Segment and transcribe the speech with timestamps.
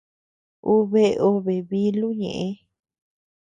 [0.71, 2.47] Ú bea obe bílu ñeʼe.